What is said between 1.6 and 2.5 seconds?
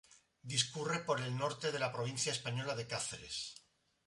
de la provincia